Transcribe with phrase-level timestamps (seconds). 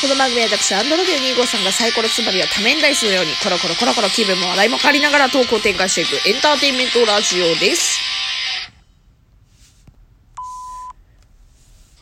[0.00, 8.00] この番組は私、アンドロデオ2号さんがサイコロつまりは多面ダイスのように、コロコロコロコロ気分も話題も変わりながらトークを展開していくエンターテインメントラジオです。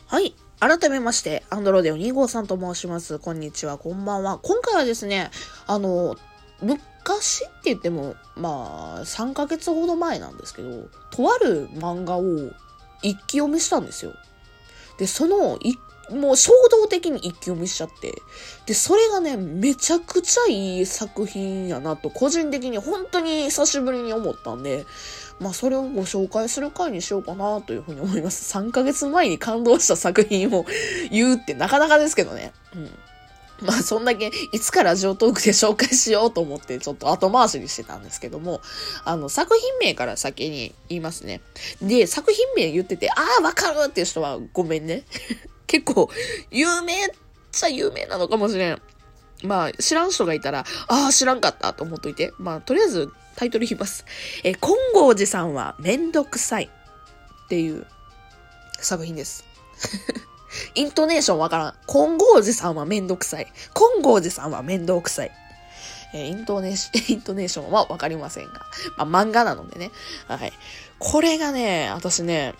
[0.07, 0.33] はい。
[0.61, 3.19] 改めまして、アンドロデオ2号さんと申します。
[3.19, 4.37] こんにちは、こんばんは。
[4.37, 5.29] 今回はですね、
[5.67, 6.15] あの、
[6.61, 12.23] 昔って言っても、まあ、3ヶ月ほど前なんですけど、とある漫画を
[13.01, 14.13] 一気読みしたんですよ。
[14.97, 15.75] で、その、い
[16.11, 18.13] もう衝動的に一気読みしちゃって。
[18.65, 24.85] で、それがね、めちゃくちゃいい作品やなと、個人的に本当に久しぶりに思ったんで、
[25.39, 28.51] まあ、それをご紹介する回にしようかなというふうに思います。
[28.57, 30.65] 3ヶ月前に感動した作品を
[31.11, 32.53] 言うってなかなかですけどね。
[32.75, 32.91] うん。
[33.61, 38.61] まあ、そんだけ、いつかラジオトークで紹介しようと思って、ちょっと後回しにしてたんですけども、
[39.03, 41.41] あの、作品名から先に言いますね。
[41.81, 45.03] で、作品名言ってて、ああ、わかるっていう人はごめんね。
[45.69, 46.09] 結構、
[46.49, 47.09] 有名っ
[47.51, 48.81] ちゃ有名なのかもしれん。
[49.43, 52.33] まあ、知らん人がいたら、ああ、知らんかったと思っといて。
[52.39, 54.03] まあ、とりあえず、タイトル言います。
[54.43, 56.65] え、金剛寺さんはめんどくさい
[57.45, 57.85] っていう
[58.79, 59.45] 作品です。
[60.73, 61.75] イントネーションわからん。
[61.87, 63.53] 金剛寺さんはめんどくさい。
[63.75, 65.31] 金剛寺さんはめんどくさい。
[66.13, 68.65] えイントネーション、 イントネーションはわかりませんが。
[68.97, 69.91] まあ、漫画なのでね。
[70.27, 70.51] はい。
[70.97, 72.55] これがね、私ね、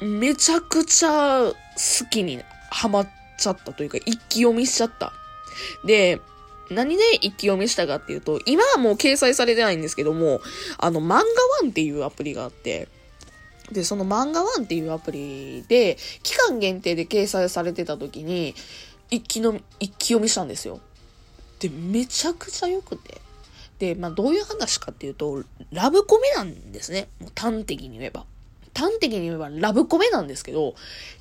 [0.00, 3.08] めちゃくちゃ好きにハマっ
[3.38, 5.12] ちゃったというか、一気読みしちゃった。
[5.84, 6.20] で、
[6.70, 10.40] 何で一気読みしたかっていうと、今はもう掲載されてないんですけども、
[10.78, 11.22] あの、漫画ワ
[11.64, 12.88] ンっていうアプリがあって、
[13.72, 18.54] で、その漫画ワンっていうアプリで、期間限定で掲載されてた時に、
[19.10, 20.80] 一気の、一気読みしたんですよ。
[21.60, 23.20] で、めちゃくちゃ良くて。
[23.78, 27.08] で、まあ、どういう話かっていうと、ラブコメなんですね。
[27.20, 28.26] もう端的に言えば。
[28.74, 30.74] 端的に言えばラブコメなんですけど、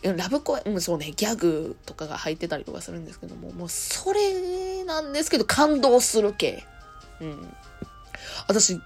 [0.04, 6.64] ラブコメ、うんそうね、ギャグとかが入ってたりとかするんですけども、もうそれなんですけど、感動する系。
[7.22, 7.56] うん。
[8.48, 8.80] 私、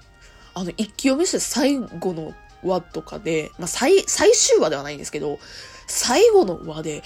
[0.53, 2.33] あの、一気読みして最後の
[2.63, 5.39] 話とかで、まあ、最、最終話ではないんですけど、
[5.87, 7.03] 最後の話で、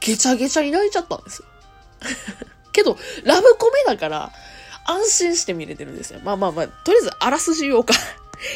[0.00, 1.48] げちゃげちゃに泣いちゃったんですよ。
[2.72, 4.32] けど、ラブコメだから、
[4.86, 6.20] 安心して見れてるんですよ。
[6.22, 7.94] まあまあまあ、とりあえず、あらすじ言おうか。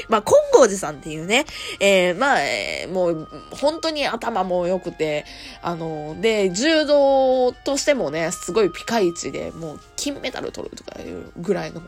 [0.09, 1.47] まあ、金剛寺さんっていうね、
[1.81, 5.25] えー、まあ、えーもう、本当に頭も良くて、
[5.63, 11.83] あの、で、柔道としてもね、すごいピカイチで、もう、金メダル取るとかいうぐらいの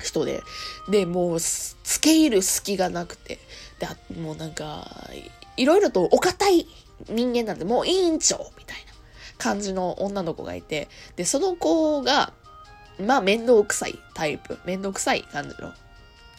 [0.00, 0.42] 人で、
[0.88, 3.38] で、もう、す付け入る隙がなくて、
[3.78, 6.66] で、もうなんか、いいろいろとお堅い
[7.08, 8.92] 人間なんで、もう委員長みたいな
[9.38, 12.32] 感じの女の子がいて、で、その子が、
[13.00, 15.72] まあ、面倒くさいタイプ、面倒くさい感じの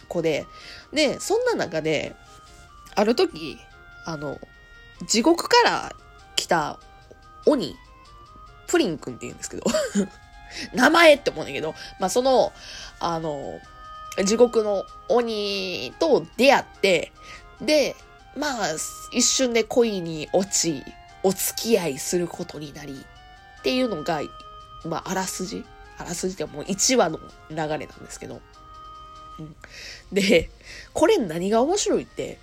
[0.08, 0.46] 子で、
[0.92, 2.16] で、そんな中で、
[2.96, 3.58] ある時、
[4.06, 4.40] あの、
[5.08, 5.96] 地獄から
[6.36, 6.80] 来た
[7.46, 7.76] 鬼、
[8.68, 9.64] プリンくんって言うんですけど、
[10.74, 12.54] 名前って思うんだけど、まあ、その、
[13.00, 13.60] あの、
[14.26, 17.12] 地獄の鬼と出会って、
[17.62, 17.96] で、
[18.36, 18.70] まあ、
[19.12, 20.84] 一瞬で恋に落ち、
[21.24, 23.06] お付き合いすることになり、
[23.60, 24.22] っていうのが、
[24.86, 25.66] まあ、あらすじ
[25.98, 27.20] あらすじってもう1話の
[27.50, 28.42] 流れなんですけど。
[29.40, 29.56] うん、
[30.12, 30.50] で、
[30.94, 32.38] これ何が面白いって、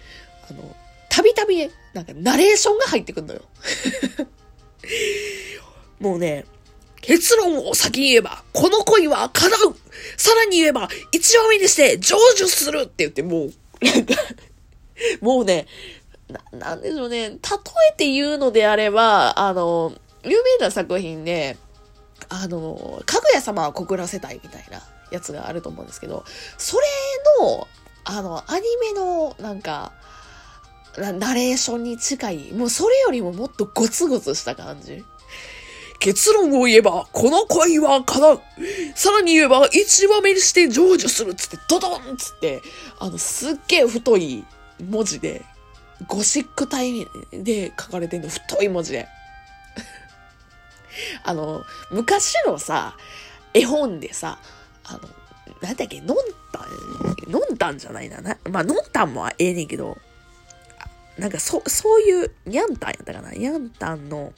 [0.48, 0.76] あの、
[1.08, 3.42] たびたびね、なんかナレーションが入ってくるのよ。
[6.00, 6.46] もうね、
[7.00, 9.76] 結論を先に言えば、この恋は叶う。
[10.16, 13.52] さらに言えば、一話目にして成就するって言って、もう、
[13.84, 14.14] なんか、
[15.20, 15.66] もうね、
[16.52, 17.38] な、なんでしょうね、例え
[17.96, 19.92] て言うのであれば、あの、
[20.24, 21.56] 有名な作品で、
[22.28, 24.82] あの、かぐや様は告らせたいみたいな。
[25.10, 26.24] やつがあると思うんですけど、
[26.58, 26.86] それ
[27.40, 27.68] の、
[28.04, 29.92] あの、アニメの、なんか、
[30.98, 35.04] ナレーションに近い、もうそれよりももっとゴツゴツした感じ。
[36.00, 38.40] 結論を言えば、この恋は叶う。
[38.94, 42.62] さらに言えば、一話目にして成就するっつって、ドドンっつって、
[42.98, 44.44] あの、すっげえ太い
[44.82, 45.44] 文字で、
[46.08, 49.08] ゴシック体で書かれてんの、太い文字で。
[51.22, 52.96] あの、昔のさ、
[53.52, 54.38] 絵本でさ、
[54.90, 55.00] あの、
[55.62, 56.16] なんだっけ、のん
[56.52, 58.20] たん、のんたんじゃないな。
[58.20, 59.96] なまあ、のんたんもええねんけど、
[61.18, 63.30] なんかそ、そういう、にゃんたんやったかな？
[63.30, 64.32] にゃんたんの、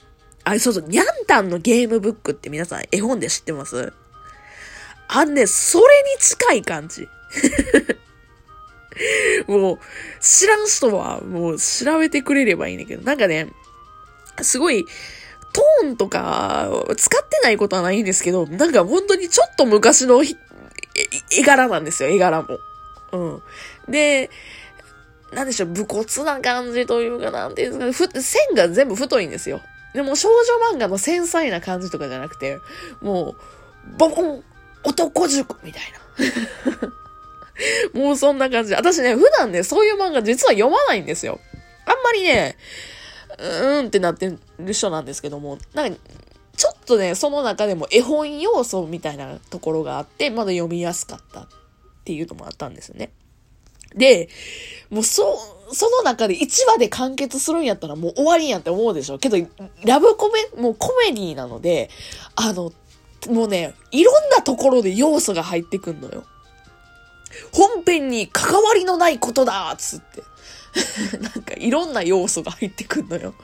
[0.44, 3.92] あ、そうそう、にゃんたんのゲームブックって皆さん絵本で知ってます？
[5.08, 7.06] あんね、それに近い感じ。
[9.46, 9.78] もう、
[10.20, 13.48] 知らん人はもう調べてくれればいいねんだけど、なんかね、
[14.42, 14.84] すごい、
[15.52, 22.58] トーンとか、使ってないことはないんですけど、なんか本当にちょっと昔の絵柄なんですよ、絵柄も。
[23.12, 23.42] うん。
[23.92, 24.30] で、
[25.32, 29.60] なんでしょう、武骨な感じというか、なんていうんですか、線が全部太いんですよ。
[29.94, 32.58] でも少女漫画の繊細な感じとかじゃなくて、
[33.00, 33.34] も
[33.94, 34.42] う、ボコン
[34.84, 35.82] 男塾みたい
[37.92, 38.00] な。
[38.00, 38.74] もうそんな感じ。
[38.74, 41.40] 私ね、普段ね、そういう漫画実は読まないんですよ。
[41.86, 42.56] あんまりね、
[43.38, 45.98] うーんってなってる人なんですけども、なんか、
[46.56, 51.46] ちょっとね、その中でも絵本要素みたいなところがあって、まだ読みやすかったっ
[52.04, 53.10] ていうのもあったんですよね。
[53.94, 54.28] で、
[54.90, 55.38] もうそ、
[55.72, 59.36] その中で1話で完結するんやったらもう終わりんやって思うでしょけど、
[59.84, 61.90] ラブコメ、もうコメディなので、
[62.36, 62.72] あの、
[63.28, 66.24] もうね、いろんなところで要素が入ってくんのよ。
[67.52, 70.22] 本編に関わりのないことだっつって。
[71.20, 73.34] なんかいろんな要素が入ってくんのよ。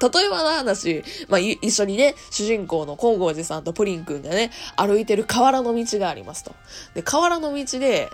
[0.00, 6.54] 例えばな話、まあ、一緒にね、主人公の金剛寺さんとプリンくんがね、歩いてる河原の道がありますと。
[6.94, 8.08] で、河原の道で、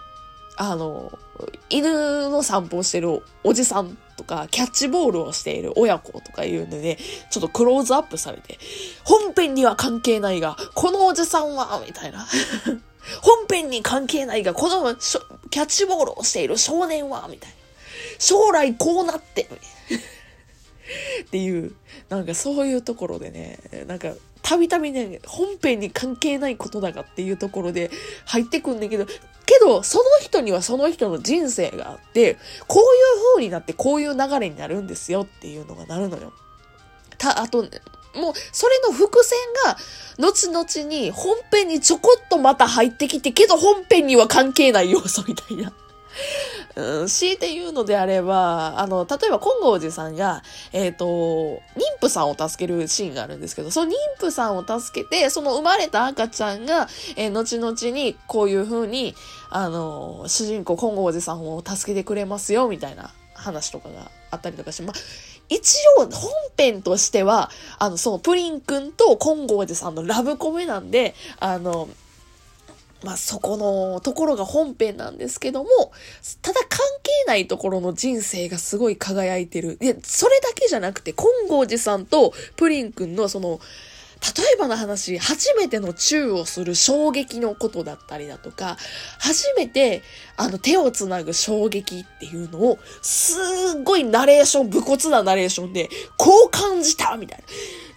[0.56, 1.18] あの、
[1.70, 6.98] 犬の散歩をしてるおじさんとか、キャッチボールをしている親子とかいうので、
[7.30, 8.58] ちょっとクローズアップされて、
[9.04, 12.26] 本編には関係ないが、このおじさんは、みたいな。
[13.20, 17.61] 本編に関係ないが、このキャッチボールをしている少年は、みたいな。
[18.18, 19.48] 将来こうなって、
[21.24, 21.74] っていう、
[22.08, 24.12] なんかそういうところでね、なんか、
[24.42, 27.90] たびたびね、本編に関係ないことだがっていうところで
[28.26, 32.36] 入ってくんだけど、けど、その人にはその人の人生があって、
[32.66, 36.32] こういう風になってこういう流れになるんですよっていうのがなるのよ。
[37.18, 37.70] た、あと、ね、
[38.14, 39.76] もう、それの伏線が、
[40.18, 45.72] 後々に本編にちょこっとまた入ってきて、けど本編には関係ない要素みたいな。
[46.74, 50.42] うん、強いて言うのであれば、あの、例えば金剛寺さんが、
[50.72, 51.60] えっ、ー、と、妊
[52.00, 59.14] 婦さんを助けるシーンがあるんですけど、その妊婦さんを助けて、その生まれた赤ちゃんが、えー、後々にこういう風に、
[59.50, 64.94] あの、主人公金剛寺さんを助けてくれますよ、みたいな話とかがあったりとかして、まあ、
[65.48, 71.88] 一応本編としては、あの、そのプリンくんと金剛寺さんのラブコメなんで、あの、
[73.04, 75.68] まあ、そこのところが本編なんですけども、
[76.40, 79.78] ただ関係ないところの人生がすごい輝いてる。
[79.80, 83.60] いや、それだけじゃなくて、金剛寺さんとプリンくんのその、
[84.22, 88.76] 例えばの話、初めてのチューをする衝撃のことだったりだとか、
[89.18, 90.02] 初めて、
[90.36, 93.34] あの、手をつなぐ衝撃っていうのを、す
[93.78, 97.44] っごいナレーション、武骨なナレーションで、こう感じたみたいな。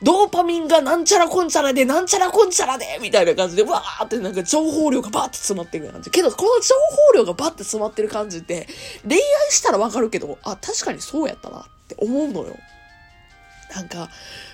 [0.04, 6.10] ドーパミンがなんちゃらこんちゃらで、なんちゃらこんちゃらで、みたいな感じで、わーってなんか情報量がバーって詰まってる感じ。
[6.10, 6.76] けど、この情
[7.14, 8.68] 報量がバーって詰まってる感じって、
[9.08, 9.22] 恋愛
[9.52, 12.56] したらわかるけど、あ、確かにそうやったなって思うのよ。
[13.76, 14.10] なんか、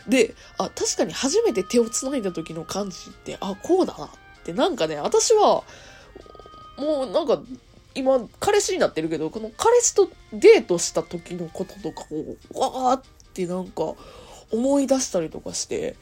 [0.08, 4.10] で、あ、確かに初めて手を繋いだ時の感じって、あ、こうだなっ
[4.44, 5.64] て、なんかね、私は、
[6.78, 7.40] もうなんか、
[7.94, 12.06] 今、彼氏になってるけど、この彼氏とデートした時のこととか
[12.54, 13.02] を、わーっ
[13.34, 13.94] てなんか、
[14.51, 15.95] 思い出したりとかして、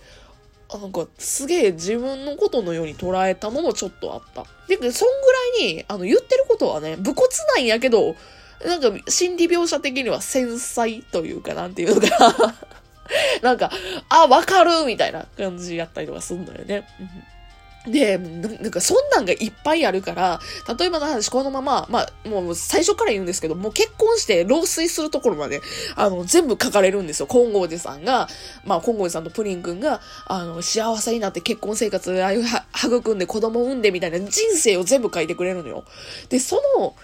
[0.71, 4.45] なんか、すげえ自分のことのように捉えたのもちょっとあった。
[4.67, 8.15] で、そんぐらいに、あの、言ってることはね、武骨なんやけど、
[8.63, 12.55] なんか、心理描写的には繊細というか、なんていうのかな
[13.41, 13.71] なんか、
[14.09, 16.87] あ、わかるみたいな感じやったりとかすんのよね。
[17.87, 20.39] で、なんかそんなんがいっぱいあるから、
[20.77, 25.61] 例えばの話、このまま、まあ、もう最初から言うんですけど、もう結婚して老衰するところまで、
[25.95, 27.27] あの、全部書かれるんですよ。
[27.27, 28.27] 金剛寺さんが、
[28.65, 32.43] まあ、金剛寺さんとプリン君が、あの、幸せになって結婚生活、ああいう
[32.75, 35.85] 育んで子供産んでみたいな人生を全部書いてくれるのよ。
[36.27, 36.95] で、その、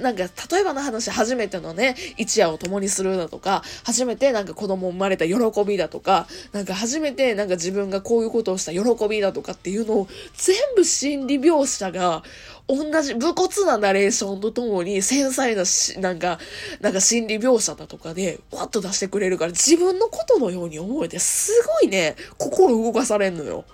[0.00, 5.34] なんか、例えばの話、初めてのね、一夜を共にするだとか、初めてなんか子供生まれた喜
[5.64, 12.22] びだとか、なんか初めてなんか自分がこういうことをした喜びだとかっていうのを、全部心理描写が、
[12.66, 16.38] 同じ武骨なナレーションとともに繊細なし、なんか、
[16.80, 23.64] なんか心理描写だとかで、わっと出してくれるから、自分のことのように思えて、すごいね、心動かされんのよ。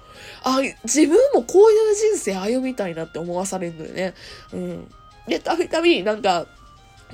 [0.42, 4.14] あ、自分もこういう人生歩みたいなって思わされるのよね。
[4.52, 4.90] うん。
[5.30, 6.46] で、たびたび、なんか、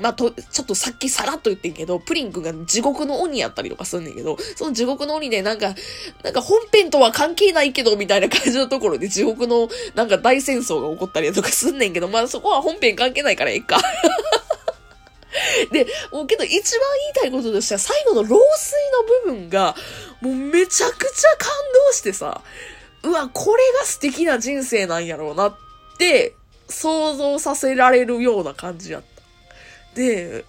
[0.01, 5.75] まあ、と、ちょっとさっきさらっと言ってんけど、プリン君が地獄の鬼やったりとかすんねんけど、その地獄の鬼でなんか、
[6.23, 13.81] なんか本編とは関係ないけど、みたいな感じのところで地獄のなんか大戦争が起こったりとかすんねんけど、まあそこは本編関係ないからええか。
[15.73, 18.41] で、もうけど一番言いたいこととしては最後の老衰
[19.27, 19.75] の部分が、
[20.21, 21.51] もうめちゃくちゃ感
[21.89, 22.43] 動してさ、
[23.03, 25.57] うわ、これが素敵な人生なんやろうなっ
[25.99, 26.35] て
[26.69, 29.07] 想像させられるような感じやった。
[29.95, 30.45] で、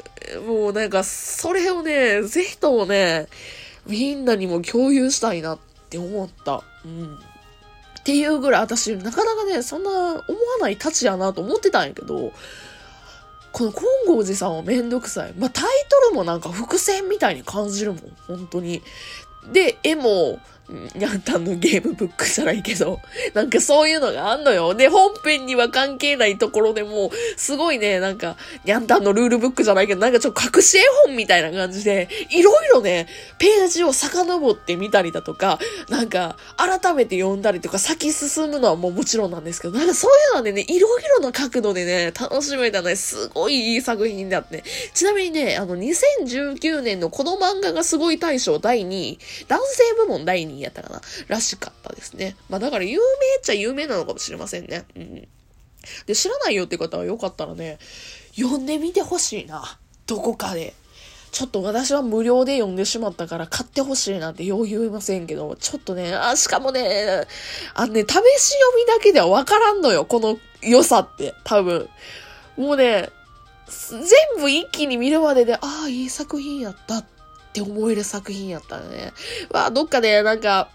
[0.46, 3.28] もうなんか、それをね、ぜひともね、
[3.86, 5.60] みんなにも共有したいなっ
[5.90, 6.64] て思った。
[6.86, 7.16] うん。
[7.16, 10.22] っていうぐらい私、なかなかね、そんな思わ
[10.62, 12.32] ないたちやなと思ってたんやけど、
[13.52, 15.34] この金剛寺さんはめんどくさい。
[15.38, 18.18] まあ、タイトルもなんか伏線みたいに感じるもん。
[18.28, 18.82] 本当に。
[19.52, 23.00] で、絵も、ニャンタンのゲームブックじゃないけど、
[23.34, 24.74] なんかそういうのがあんのよ。
[24.74, 33.08] で、本編には関係ないところでも、すごいね、なんか、ニャンタンのルールブックじゃないけど、なんかちょっと隠し絵本みたいな感じで、いろいろね、
[33.38, 35.58] ページを遡ってみたりだとか、
[35.88, 50.57] なんか、改めて読んだりとか、先進むのはもうもちろんなんですけど、なんかそういうのでね、いろいろな角度でね、楽しめたね、すごいいい作品であって、ちなみにね、あの、2019年のこの漫画がすごい大賞第2位、男性部門第2位。
[50.62, 52.36] やったかならしかったですね。
[52.50, 54.86] まあだから有名っちゃ有名なのかもしれませんね。
[54.96, 55.28] うん。
[56.06, 57.78] で、知らないよって方はよかったらね、
[58.36, 59.80] 読んでみてほしいな。
[60.06, 60.74] どこかで。
[61.32, 67.28] ちょっと私は無料で読んでしまったから買ってほしいなんてよう言いませんけど、ちょっとね、あ、しかもね、
[67.74, 71.90] あのね、試し読みだけではわからんのよ、この良さって、多分。
[72.56, 73.10] もうね、
[73.68, 77.17] 全部一気に見るまでで、ああ、いい作品やったって
[77.62, 79.14] って思える作品やったね。
[79.52, 80.70] まあ、どっかでなんか、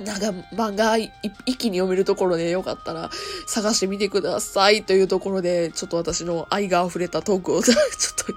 [0.00, 1.12] なんか漫画一
[1.56, 3.10] 気に読めるところでよかったら
[3.46, 8.34] 探してみてくださいというところで、ちょっと私の愛が溢れたトークを、 ちょっと、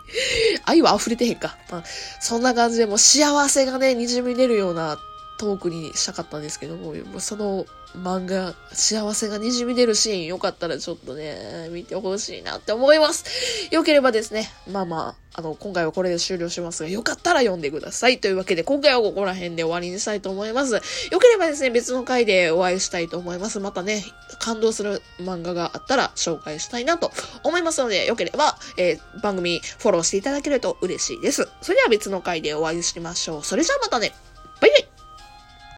[0.65, 1.57] 愛は溢れてへんか。
[1.71, 1.83] まあ、
[2.21, 4.99] そんな感じでもう幸せがね、滲み出るような
[5.39, 13.25] トークにしたかったんですけども、その漫画、幸せが滲み出るシーン、よかったらちょっとね、見てほしいなって思います。
[13.71, 18.19] よければですね、まあまあ、あの、今回はこれで終了しますが、よかったら読んでください。
[18.19, 20.73] というわけで、今回はここら辺で終わりにしたいと思います。
[20.73, 20.81] よ
[21.19, 23.59] ければですね、別の回でお会いしたいと思います。
[23.59, 24.03] またね、
[24.39, 27.11] 感動する漫画があったら紹介したいなと
[27.43, 31.47] 思いますので、よければ、えー、番組フォローしていただけると嬉しいです。
[31.61, 33.43] それでは別の回でお会いしましょう。
[33.43, 34.15] それじゃあまたね、
[34.59, 34.96] バイバイ